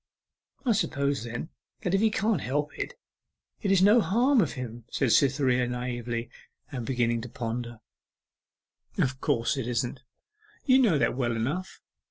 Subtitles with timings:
[0.65, 1.49] 'I suppose then,
[1.83, 2.95] that if he can't help it,
[3.61, 6.31] it is no harm of him,' said Cytherea naively,
[6.71, 7.81] and beginning to ponder.
[8.97, 10.01] 'Of course it isn't
[10.65, 11.81] you know that well enough.